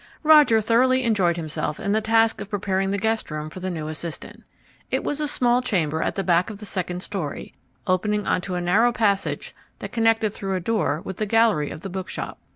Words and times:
Roger 0.23 0.59
thoroughly 0.61 1.03
enjoyed 1.03 1.37
himself 1.37 1.79
in 1.79 1.91
the 1.91 2.01
task 2.01 2.41
of 2.41 2.49
preparing 2.49 2.89
the 2.89 2.97
guest 2.97 3.29
room 3.29 3.51
for 3.51 3.59
the 3.59 3.69
new 3.69 3.87
assistant. 3.87 4.41
It 4.89 5.03
was 5.03 5.21
a 5.21 5.27
small 5.27 5.61
chamber 5.61 6.01
at 6.01 6.15
the 6.15 6.23
back 6.23 6.49
of 6.49 6.57
the 6.59 6.65
second 6.65 7.03
storey, 7.03 7.53
opening 7.85 8.25
on 8.25 8.41
to 8.41 8.55
a 8.55 8.61
narrow 8.61 8.91
passage 8.91 9.53
that 9.77 9.91
connected 9.91 10.33
through 10.33 10.55
a 10.55 10.59
door 10.59 11.01
with 11.05 11.17
the 11.17 11.27
gallery 11.27 11.69
of 11.69 11.81
the 11.81 11.89
bookshop. 11.89 12.39